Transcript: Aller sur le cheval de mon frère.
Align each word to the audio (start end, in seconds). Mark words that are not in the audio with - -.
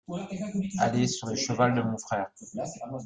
Aller 0.79 1.05
sur 1.05 1.27
le 1.27 1.35
cheval 1.35 1.75
de 1.75 1.83
mon 1.83 1.95
frère. 1.99 2.31